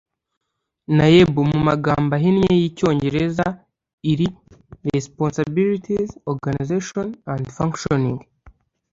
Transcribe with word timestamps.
naeb 0.97 1.33
mu 1.49 1.57
magambo 1.67 2.11
ahinnye 2.17 2.51
y 2.59 2.63
icyongereza 2.69 3.45
iri 4.11 4.27
responsibilities 4.91 6.09
organisation 6.31 7.07
and 7.33 7.43
functioning 7.57 8.19